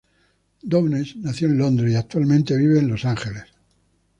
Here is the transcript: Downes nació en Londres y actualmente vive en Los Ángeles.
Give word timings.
Downes 0.63 1.15
nació 1.17 1.47
en 1.47 1.59
Londres 1.59 1.93
y 1.93 1.95
actualmente 1.95 2.57
vive 2.57 2.79
en 2.79 2.87
Los 2.87 3.05
Ángeles. 3.05 3.43